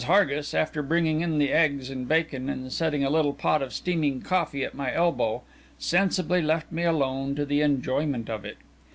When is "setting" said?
2.73-3.03